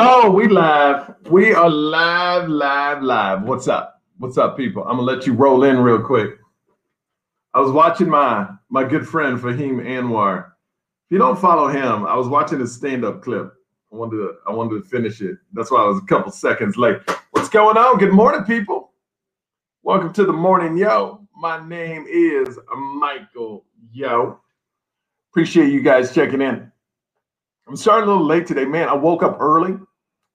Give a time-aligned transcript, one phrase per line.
[0.00, 1.12] Oh, we live.
[1.28, 3.42] We are live, live, live.
[3.42, 4.00] What's up?
[4.18, 4.84] What's up, people?
[4.84, 6.38] I'm gonna let you roll in real quick.
[7.52, 10.38] I was watching my my good friend Fahim Anwar.
[10.46, 13.52] If you don't follow him, I was watching his stand-up clip.
[13.92, 15.36] I wanted to I wanted to finish it.
[15.52, 16.98] That's why I was a couple seconds late.
[17.32, 17.98] What's going on?
[17.98, 18.92] Good morning, people.
[19.82, 21.26] Welcome to the morning, yo.
[21.36, 24.38] My name is Michael Yo.
[25.32, 26.70] Appreciate you guys checking in.
[27.66, 28.88] I'm starting a little late today, man.
[28.88, 29.76] I woke up early.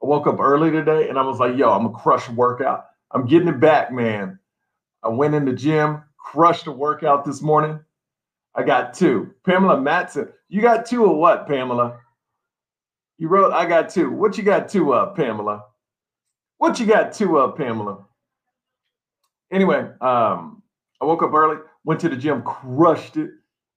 [0.03, 2.87] I woke up early today and I was like, yo, I'm gonna crush workout.
[3.11, 4.37] I'm getting it back, man.
[5.01, 7.79] I went in the gym, crushed a workout this morning.
[8.53, 9.33] I got two.
[9.45, 11.99] Pamela Matson, you got two of what, Pamela?
[13.17, 14.11] You wrote, I got two.
[14.11, 15.63] What you got two of, Pamela?
[16.57, 18.05] What you got two of, Pamela?
[19.51, 20.61] Anyway, um,
[20.99, 23.29] I woke up early, went to the gym, crushed it.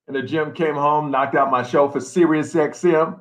[0.08, 3.20] And the gym came home, knocked out my show for Sirius XM.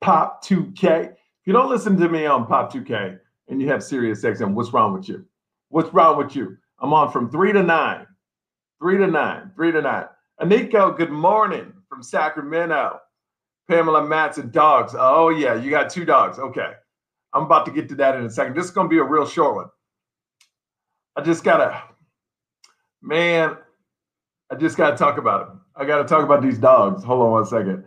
[0.00, 1.14] Pop 2K.
[1.42, 4.72] If you don't listen to me on Pop 2K and you have Sirius XM, what's
[4.72, 5.26] wrong with you?
[5.70, 6.56] What's wrong with you?
[6.78, 8.06] I'm on from three to nine,
[8.80, 10.04] three to nine, three to nine.
[10.40, 13.00] Aniko, good morning from Sacramento.
[13.68, 14.94] Pamela Matson, dogs.
[14.96, 16.38] Oh, yeah, you got two dogs.
[16.38, 16.74] Okay.
[17.32, 18.54] I'm about to get to that in a second.
[18.54, 19.68] This is going to be a real short one.
[21.16, 21.82] I just got to,
[23.02, 23.56] man,
[24.48, 25.48] I just got to talk about it.
[25.74, 27.02] I got to talk about these dogs.
[27.02, 27.84] Hold on one second.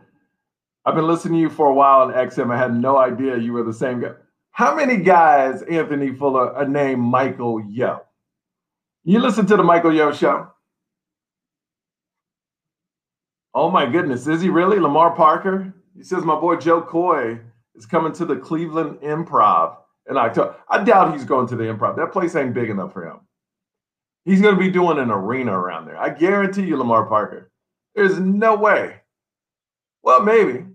[0.86, 2.54] I've been listening to you for a while on XM.
[2.54, 4.12] I had no idea you were the same guy.
[4.52, 8.02] How many guys, Anthony Fuller, are named Michael Yo?
[9.04, 10.48] You listen to the Michael Yo show?
[13.54, 14.80] Oh my goodness, is he really?
[14.80, 15.74] Lamar Parker?
[15.96, 17.40] He says my boy Jo Koy
[17.76, 19.78] is coming to the Cleveland Improv
[20.10, 20.56] in October.
[20.70, 21.96] I doubt he's going to the Improv.
[21.96, 23.20] That place ain't big enough for him.
[24.26, 25.98] He's going to be doing an arena around there.
[25.98, 27.52] I guarantee you, Lamar Parker.
[27.96, 28.96] There's no way.
[30.04, 30.66] Well, maybe.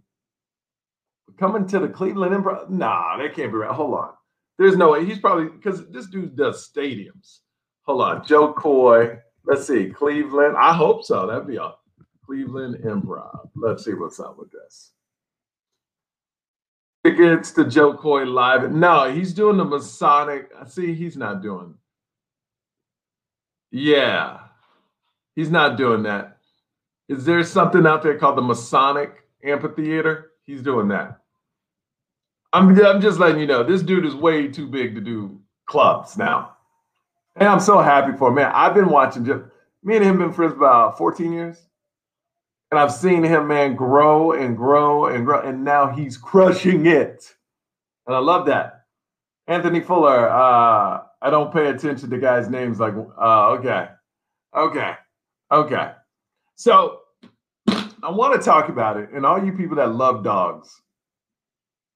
[1.41, 2.69] Coming to the Cleveland Improv?
[2.69, 3.71] Nah, that can't be right.
[3.71, 4.11] Hold on.
[4.59, 5.07] There's no way.
[5.07, 7.39] He's probably because this dude does stadiums.
[7.85, 8.27] Hold on.
[8.27, 9.19] Jo Koy.
[9.47, 9.89] Let's see.
[9.89, 10.55] Cleveland.
[10.59, 11.27] I hope so.
[11.27, 11.73] That'd be a
[12.27, 13.49] Cleveland Improv.
[13.57, 14.91] Let's see what's up with this.
[17.03, 18.71] Tickets to Jo Koy live.
[18.71, 20.51] No, he's doing the Masonic.
[20.69, 21.75] See, he's not doing.
[23.71, 24.41] Yeah,
[25.35, 26.37] he's not doing that.
[27.09, 30.33] Is there something out there called the Masonic Amphitheater?
[30.45, 31.20] He's doing that.
[32.53, 36.17] I'm, I'm just letting you know, this dude is way too big to do clubs
[36.17, 36.57] now.
[37.37, 38.35] And I'm so happy for him.
[38.35, 39.43] Man, I've been watching just
[39.83, 41.59] me and him been friends about 14 years.
[42.71, 45.41] And I've seen him, man, grow and grow and grow.
[45.41, 47.35] And now he's crushing it.
[48.07, 48.85] And I love that.
[49.47, 53.89] Anthony Fuller, uh, I don't pay attention to guys' names like, uh, okay,
[54.57, 54.95] okay,
[55.51, 55.93] okay.
[56.55, 57.01] So
[57.69, 59.11] I want to talk about it.
[59.13, 60.81] And all you people that love dogs,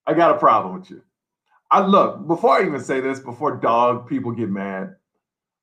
[0.06, 1.02] I got a problem with you.
[1.70, 4.94] I look, before I even say this, before dog people get mad,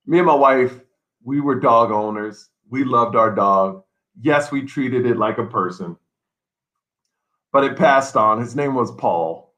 [0.06, 0.80] me and my wife,
[1.24, 2.50] we were dog owners.
[2.70, 3.84] We loved our dog.
[4.20, 5.96] Yes, we treated it like a person,
[7.54, 8.42] but it passed on.
[8.42, 9.54] His name was Paul.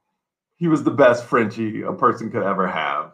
[0.57, 3.11] He was the best Frenchie a person could ever have.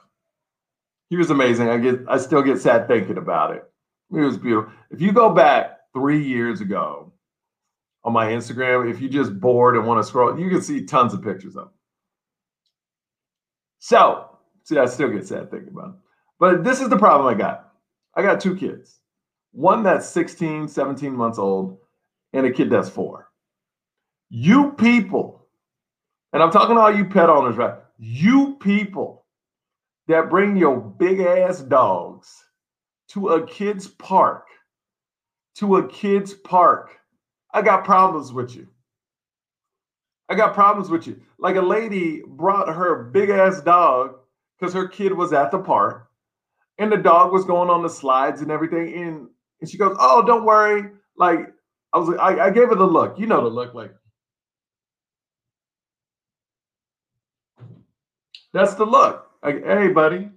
[1.10, 1.70] He was amazing.
[1.70, 3.64] I get, I still get sad thinking about it.
[4.12, 4.72] It was beautiful.
[4.92, 7.14] If you go back three years ago
[8.04, 11.14] on my Instagram, if you just bored and want to scroll, you can see tons
[11.14, 11.74] of pictures of him.
[13.80, 15.96] So, see, I still get sad thinking about it.
[16.40, 17.74] But this is the problem I got.
[18.16, 19.00] I got two kids.
[19.52, 21.78] One that's 16, 17 months old,
[22.34, 23.30] and a kid that's four.
[24.30, 25.48] You people,
[26.34, 27.76] and I'm talking to all you pet owners, right?
[27.98, 29.26] You people
[30.08, 32.44] that bring your big ass dogs
[33.10, 34.46] to a kid's park,
[35.56, 36.99] to a kid's park,
[37.54, 38.68] I got problems with you.
[40.30, 41.20] I got problems with you.
[41.40, 44.16] Like a lady brought her big ass dog
[44.60, 46.08] because her kid was at the park
[46.78, 48.94] and the dog was going on the slides and everything.
[48.94, 49.28] And,
[49.60, 50.92] and she goes, Oh, don't worry.
[51.18, 51.52] Like,
[51.92, 53.20] I was like, I, gave her the look.
[53.20, 53.94] You know the look, like,
[58.54, 59.28] that's the look.
[59.44, 60.30] Like, hey, buddy.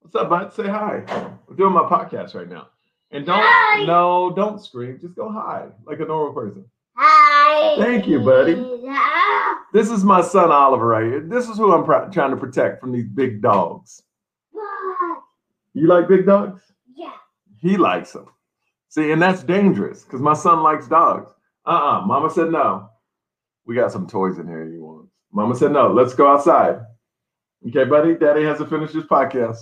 [0.00, 0.52] What's up, bud?
[0.52, 1.02] Say hi.
[1.48, 2.68] I'm doing my podcast right now.
[3.10, 3.84] And don't, hi.
[3.84, 4.98] no, don't scream.
[5.00, 6.64] Just go hi like a normal person.
[6.96, 7.76] Hi.
[7.78, 8.56] Thank you, buddy.
[8.88, 9.64] Ah.
[9.72, 11.20] This is my son Oliver right here.
[11.20, 14.02] This is who I'm pr- trying to protect from these big dogs.
[14.50, 15.22] What?
[15.74, 16.60] You like big dogs?
[16.94, 17.12] Yeah.
[17.60, 18.26] He likes them.
[18.88, 21.30] See, and that's dangerous because my son likes dogs.
[21.66, 22.04] Uh-uh.
[22.06, 22.88] Mama said no.
[23.66, 25.08] We got some toys in here you want.
[25.32, 25.92] Mama said no.
[25.92, 26.80] Let's go outside.
[27.68, 28.14] Okay, buddy.
[28.14, 29.58] Daddy has to finish his podcast.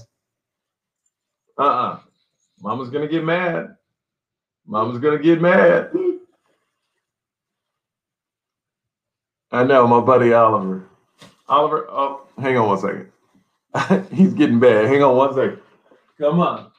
[1.59, 1.99] Uh-uh.
[2.61, 3.77] Mama's gonna get mad.
[4.67, 5.91] Mama's gonna get mad.
[9.53, 10.85] I know, my buddy Oliver.
[11.49, 14.09] Oliver, oh, hang on one second.
[14.13, 14.87] He's getting bad.
[14.87, 15.61] Hang on one second.
[16.19, 16.71] Come on.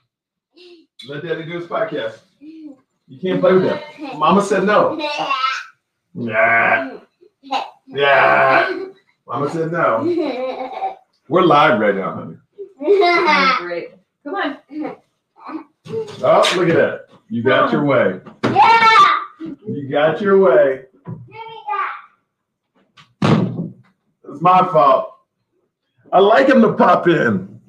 [1.08, 2.20] Let daddy do his podcast.
[2.40, 4.20] You can't play with him.
[4.20, 4.98] Mama said no.
[6.14, 7.00] Yeah.
[7.88, 8.88] Yeah.
[9.28, 10.98] Mama said no.
[11.30, 12.38] We're live right now, honey.
[13.60, 13.90] Great.
[14.24, 14.58] Come on.
[15.90, 17.06] Oh, look at that.
[17.30, 18.20] You got your way.
[18.44, 19.20] yeah.
[19.40, 20.86] You got your way.
[23.22, 25.14] It's my fault.
[26.12, 27.62] I like him to pop in,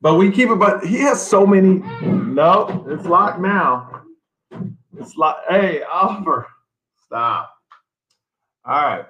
[0.00, 0.58] but we keep it.
[0.58, 1.78] But he has so many.
[2.02, 4.02] No, it's locked now.
[4.98, 5.50] It's locked.
[5.50, 6.46] Hey, Oliver,
[7.04, 7.50] stop.
[8.64, 9.04] All right.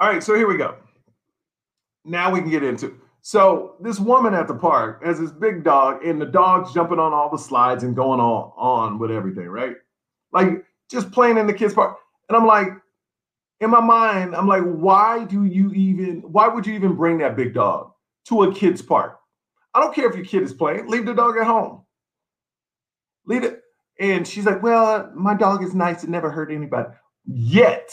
[0.00, 0.22] All right.
[0.22, 0.76] So here we go.
[2.04, 3.00] Now we can get into.
[3.26, 7.14] So this woman at the park has this big dog, and the dog's jumping on
[7.14, 9.76] all the slides and going on on with everything, right?
[10.30, 11.96] Like just playing in the kids' park.
[12.28, 12.68] And I'm like,
[13.60, 17.34] in my mind, I'm like, why do you even, why would you even bring that
[17.34, 17.92] big dog
[18.26, 19.18] to a kid's park?
[19.72, 21.82] I don't care if your kid is playing, leave the dog at home.
[23.24, 23.62] Leave it.
[23.98, 26.04] And she's like, well, my dog is nice.
[26.04, 26.90] It never hurt anybody.
[27.24, 27.90] Yet.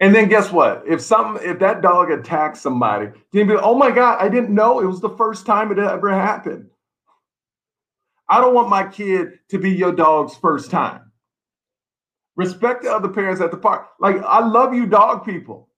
[0.00, 0.82] And then guess what?
[0.86, 4.54] If some if that dog attacks somebody, then be like, oh my God, I didn't
[4.54, 6.68] know it was the first time it ever happened.
[8.28, 11.12] I don't want my kid to be your dog's first time.
[12.34, 13.88] Respect the other parents at the park.
[13.98, 15.70] Like I love you, dog people,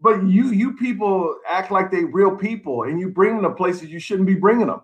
[0.00, 3.90] but you you people act like they real people, and you bring them to places
[3.90, 4.80] you shouldn't be bringing them.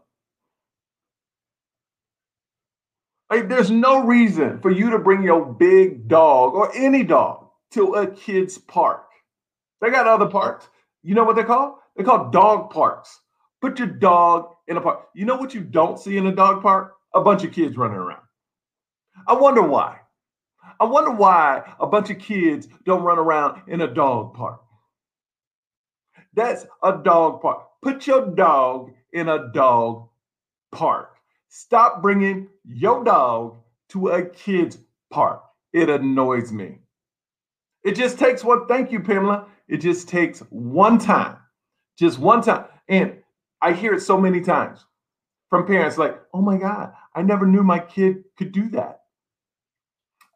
[3.30, 7.43] Like there's no reason for you to bring your big dog or any dog
[7.74, 9.06] to a kid's park.
[9.80, 10.68] They got other parks.
[11.02, 11.80] You know what they call?
[11.96, 13.20] They call dog parks.
[13.60, 15.08] Put your dog in a park.
[15.14, 16.94] You know what you don't see in a dog park?
[17.14, 18.22] A bunch of kids running around.
[19.28, 20.00] I wonder why.
[20.80, 24.60] I wonder why a bunch of kids don't run around in a dog park.
[26.34, 27.66] That's a dog park.
[27.82, 30.08] Put your dog in a dog
[30.72, 31.16] park.
[31.48, 33.58] Stop bringing your dog
[33.90, 34.78] to a kid's
[35.10, 35.42] park.
[35.72, 36.78] It annoys me.
[37.84, 38.66] It just takes one.
[38.66, 39.46] Thank you, Pamela.
[39.68, 41.36] It just takes one time,
[41.98, 42.64] just one time.
[42.88, 43.22] And
[43.60, 44.84] I hear it so many times
[45.50, 49.02] from parents like, oh my God, I never knew my kid could do that.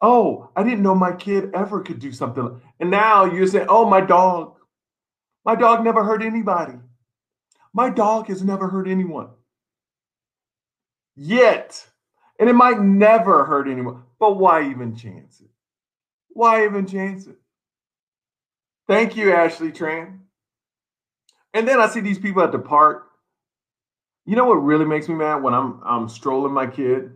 [0.01, 2.61] Oh, I didn't know my kid ever could do something.
[2.79, 4.55] And now you're saying, oh, my dog,
[5.43, 6.75] my dog never hurt anybody.
[7.73, 9.29] My dog has never hurt anyone.
[11.15, 11.85] Yet,
[12.39, 15.49] and it might never hurt anyone, but why even chance it?
[16.29, 17.35] Why even chance it?
[18.87, 20.19] Thank you, Ashley Tran.
[21.53, 23.07] And then I see these people at the park.
[24.25, 27.11] You know what really makes me mad when I'm I'm strolling my kid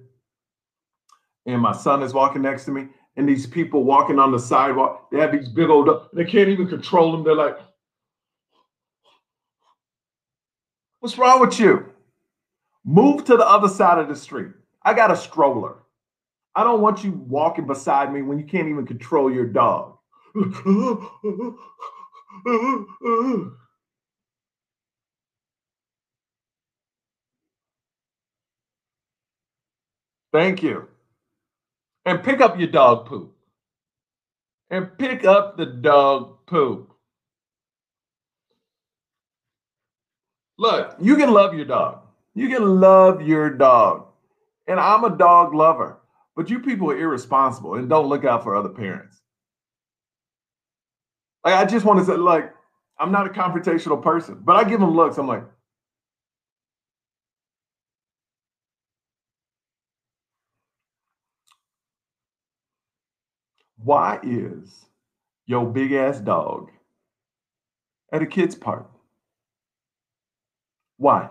[1.45, 2.87] and my son is walking next to me,
[3.17, 6.67] and these people walking on the sidewalk, they have these big old they can't even
[6.67, 7.23] control them.
[7.23, 7.57] They're like,
[11.03, 11.85] What's wrong with you?
[12.85, 14.51] Move to the other side of the street.
[14.83, 15.82] I got a stroller.
[16.55, 19.97] I don't want you walking beside me when you can't even control your dog.
[30.31, 30.87] Thank you.
[32.05, 33.35] And pick up your dog poop.
[34.69, 36.91] And pick up the dog poop.
[40.57, 42.01] Look, you can love your dog.
[42.35, 44.07] You can love your dog.
[44.67, 45.99] And I'm a dog lover.
[46.35, 49.21] But you people are irresponsible and don't look out for other parents.
[51.45, 52.53] Like I just want to say, like,
[52.99, 55.17] I'm not a confrontational person, but I give them looks.
[55.17, 55.43] I'm like,
[63.77, 64.85] why is
[65.45, 66.71] your big ass dog
[68.11, 68.89] at a kid's park?
[70.97, 71.29] Why?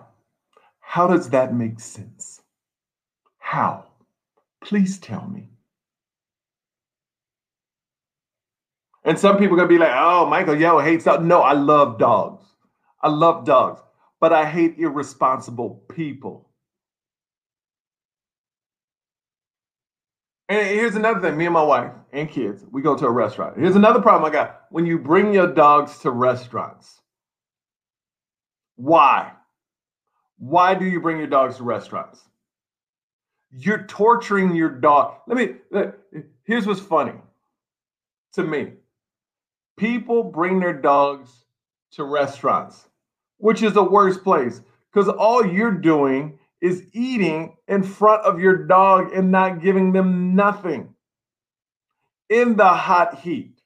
[0.81, 2.43] How does that make sense?
[3.39, 3.87] How?
[4.73, 5.51] Please tell me.
[9.05, 11.99] And some people are gonna be like, "Oh, Michael Yo hates dogs." No, I love
[11.99, 12.43] dogs.
[13.03, 13.83] I love dogs,
[14.19, 16.49] but I hate irresponsible people.
[20.49, 23.59] And here's another thing: me and my wife and kids, we go to a restaurant.
[23.59, 27.03] Here's another problem I got: when you bring your dogs to restaurants.
[28.77, 29.35] Why?
[30.39, 32.27] Why do you bring your dogs to restaurants?
[33.53, 35.17] You're torturing your dog.
[35.27, 35.57] Let me.
[35.71, 35.95] Let,
[36.45, 37.15] here's what's funny
[38.33, 38.73] to me
[39.77, 41.45] people bring their dogs
[41.93, 42.89] to restaurants,
[43.39, 44.61] which is the worst place
[44.93, 50.35] because all you're doing is eating in front of your dog and not giving them
[50.35, 50.95] nothing
[52.29, 53.61] in the hot heat.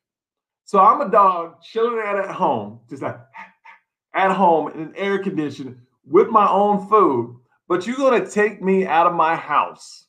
[0.64, 3.18] So I'm a dog chilling out at home, just like
[4.14, 7.36] at home in an air condition with my own food.
[7.68, 10.06] But you're gonna take me out of my house,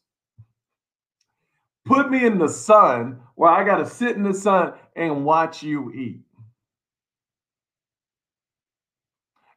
[1.86, 5.92] put me in the sun where I gotta sit in the sun and watch you
[5.94, 6.22] eat.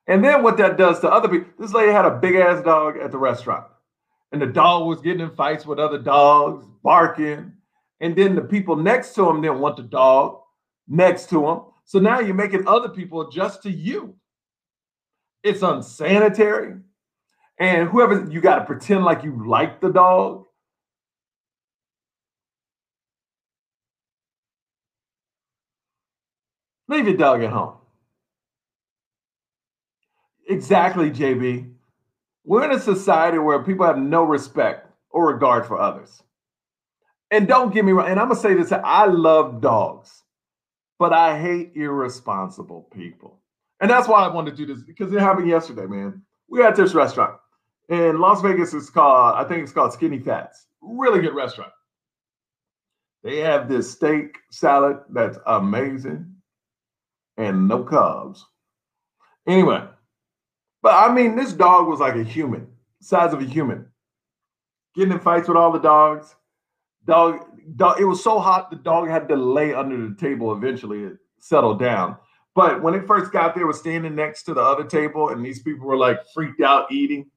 [0.06, 2.96] And then what that does to other people, this lady had a big ass dog
[2.96, 3.66] at the restaurant.
[4.32, 7.52] And the dog was getting in fights with other dogs, barking.
[8.00, 10.40] And then the people next to him didn't want the dog
[10.88, 11.60] next to him.
[11.84, 14.16] So now you're making other people adjust to you.
[15.42, 16.76] It's unsanitary.
[17.60, 20.46] And whoever you got to pretend like you like the dog.
[26.88, 27.74] Leave your dog at home.
[30.48, 31.70] Exactly, JB.
[32.44, 36.22] We're in a society where people have no respect or regard for others.
[37.30, 40.24] And don't get me wrong, and I'm gonna say this: I love dogs,
[40.98, 43.38] but I hate irresponsible people.
[43.80, 46.22] And that's why I wanted to do this because it happened yesterday, man.
[46.48, 47.36] We were at this restaurant
[47.90, 48.72] in Las Vegas.
[48.72, 50.66] It's called, I think it's called Skinny Fats.
[50.80, 51.72] Really good restaurant.
[53.22, 56.34] They have this steak salad that's amazing
[57.36, 58.40] and no carbs.
[59.46, 59.82] Anyway,
[60.82, 62.68] but I mean, this dog was like a human,
[63.00, 63.86] size of a human,
[64.94, 66.34] getting in fights with all the dogs.
[67.04, 67.44] Dog,
[67.76, 70.52] dog, it was so hot the dog had to lay under the table.
[70.52, 72.16] Eventually, it settled down.
[72.54, 75.62] But when it first got there, was standing next to the other table, and these
[75.62, 77.30] people were like freaked out eating.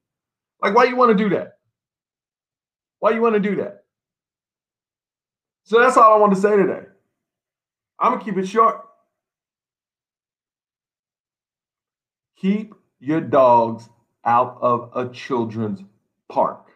[0.64, 1.58] Like, why you want to do that?
[3.00, 3.84] Why you want to do that?
[5.64, 6.80] So that's all I want to say today.
[7.98, 8.80] I'm gonna keep it short.
[12.38, 13.90] Keep your dogs
[14.24, 15.82] out of a children's
[16.30, 16.70] park.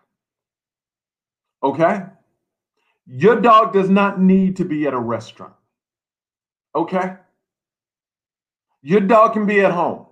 [1.63, 2.03] Okay?
[3.07, 5.55] Your dog does not need to be at a restaurant.
[6.75, 7.15] Okay?
[8.83, 10.05] Your dog can be at home.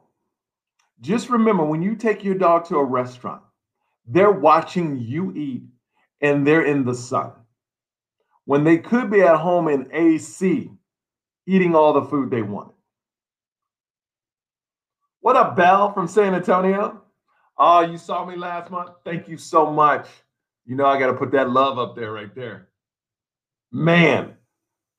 [1.02, 3.42] Just remember when you take your dog to a restaurant,
[4.06, 5.62] they're watching you eat
[6.20, 7.32] and they're in the sun.
[8.44, 10.70] When they could be at home in AC
[11.46, 12.74] eating all the food they wanted.
[15.20, 17.02] What up, Bell from San Antonio?
[17.58, 18.90] Oh, you saw me last month.
[19.04, 20.06] Thank you so much.
[20.66, 22.68] You know, I got to put that love up there right there.
[23.72, 24.34] Man,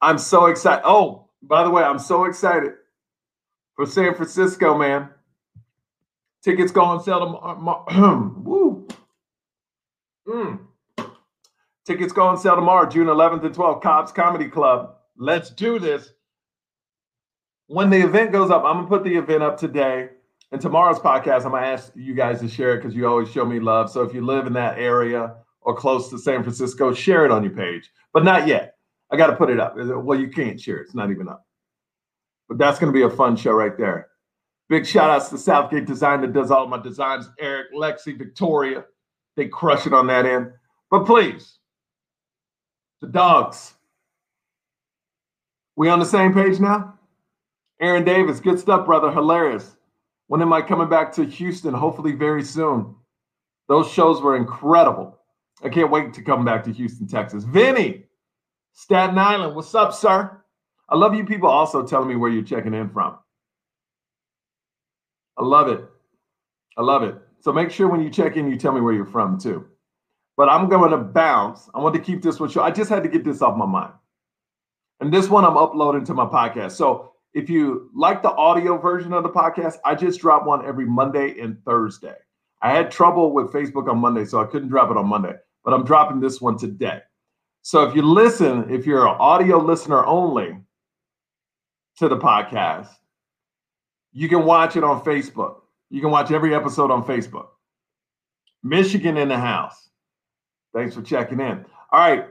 [0.02, 0.82] I'm so excited.
[0.86, 2.74] Oh, by the way, I'm so excited
[3.76, 5.10] for San Francisco, man.
[6.44, 8.34] Tickets go on sale tomorrow.
[10.28, 10.60] Mm.
[11.86, 13.82] Tickets go on sale tomorrow, June 11th and 12th.
[13.82, 14.96] Cobb's Comedy Club.
[15.18, 16.12] Let's do this.
[17.68, 20.10] When the event goes up, I'm gonna put the event up today.
[20.52, 23.46] And tomorrow's podcast, I'm gonna ask you guys to share it because you always show
[23.46, 23.90] me love.
[23.90, 27.44] So if you live in that area or close to San Francisco, share it on
[27.44, 27.90] your page.
[28.14, 28.76] But not yet.
[29.12, 29.76] I got to put it up.
[29.76, 30.84] Well, you can't share it.
[30.84, 31.46] It's not even up.
[32.50, 34.08] But that's going to be a fun show right there.
[34.70, 37.30] Big shout outs to Southgate Design that does all my designs.
[37.40, 38.84] Eric, Lexi, Victoria.
[39.38, 40.52] They crush it on that end.
[40.92, 41.60] But please,
[43.00, 43.76] the dogs.
[45.78, 46.96] We on the same page now?
[47.80, 49.12] Aaron Davis, good stuff, brother.
[49.12, 49.76] Hilarious.
[50.26, 51.74] When am I coming back to Houston?
[51.74, 52.96] Hopefully, very soon.
[53.68, 55.20] Those shows were incredible.
[55.64, 57.44] I can't wait to come back to Houston, Texas.
[57.44, 58.06] Vinny,
[58.74, 60.42] Staten Island, what's up, sir?
[60.90, 63.18] I love you people also telling me where you're checking in from.
[65.38, 65.86] I love it.
[66.76, 67.16] I love it.
[67.42, 69.66] So make sure when you check in, you tell me where you're from too.
[70.36, 71.70] But I'm going to bounce.
[71.74, 72.66] I want to keep this one short.
[72.66, 73.94] I just had to get this off my mind.
[75.00, 76.72] And this one I'm uploading to my podcast.
[76.72, 80.86] So if you like the audio version of the podcast, I just drop one every
[80.86, 82.16] Monday and Thursday.
[82.62, 85.74] I had trouble with Facebook on Monday, so I couldn't drop it on Monday, but
[85.74, 87.02] I'm dropping this one today.
[87.62, 90.58] So if you listen, if you're an audio listener only
[91.98, 92.90] to the podcast,
[94.14, 95.58] you can watch it on Facebook.
[95.90, 97.48] You can watch every episode on Facebook.
[98.64, 99.90] Michigan in the house.
[100.74, 101.66] Thanks for checking in.
[101.92, 102.28] All right.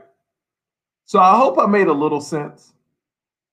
[1.05, 2.73] So I hope I made a little sense.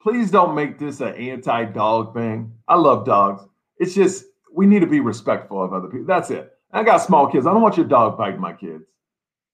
[0.02, 2.52] Please don't make this an anti dog thing.
[2.68, 3.42] I love dogs.
[3.78, 6.06] It's just, we need to be respectful of other people.
[6.06, 6.52] That's it.
[6.72, 7.46] I got small kids.
[7.46, 8.84] I don't want your dog biting my kids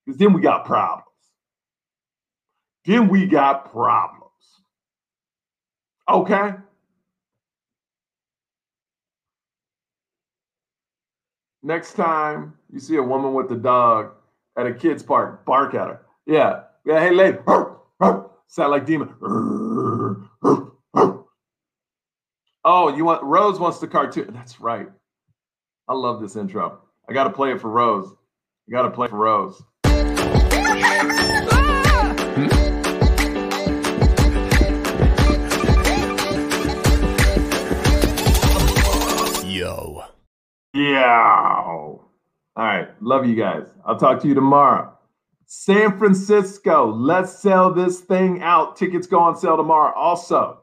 [0.05, 1.05] because then we got problems.
[2.85, 4.33] Then we got problems.
[6.09, 6.55] Okay?
[11.63, 14.13] Next time you see a woman with a dog
[14.57, 16.01] at a kid's park, bark at her.
[16.27, 16.63] Yeah.
[16.87, 17.01] Yeah.
[17.01, 17.39] Hey, lady.
[18.49, 19.15] Sound like demon.
[22.65, 24.33] Oh, you want Rose wants the cartoon.
[24.33, 24.89] That's right.
[25.89, 26.81] I love this intro.
[27.09, 28.13] I got to play it for Rose.
[28.69, 29.63] I got to play for Rose.
[41.21, 41.65] Yeah.
[42.57, 42.89] All right.
[43.03, 43.67] Love you guys.
[43.85, 44.97] I'll talk to you tomorrow.
[45.47, 48.77] San Francisco, let's sell this thing out.
[48.77, 49.93] Tickets go on sale tomorrow.
[49.97, 50.61] Also,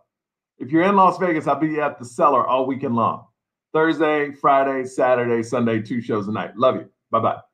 [0.60, 3.26] if you're in Las Vegas, I'll be at the cellar all weekend long.
[3.74, 6.56] Thursday, Friday, Saturday, Sunday, two shows a night.
[6.56, 6.90] Love you.
[7.12, 7.47] Bye bye.